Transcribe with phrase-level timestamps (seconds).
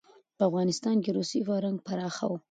[0.37, 2.33] په افغانستان کې روسي فرهنګ پراخه و.